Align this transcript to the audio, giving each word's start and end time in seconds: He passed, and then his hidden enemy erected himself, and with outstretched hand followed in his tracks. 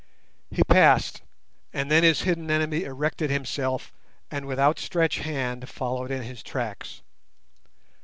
He 0.49 0.63
passed, 0.63 1.21
and 1.71 1.91
then 1.91 2.01
his 2.01 2.21
hidden 2.23 2.49
enemy 2.49 2.85
erected 2.85 3.29
himself, 3.29 3.93
and 4.31 4.47
with 4.47 4.59
outstretched 4.59 5.19
hand 5.19 5.69
followed 5.69 6.09
in 6.09 6.23
his 6.23 6.41
tracks. 6.41 7.03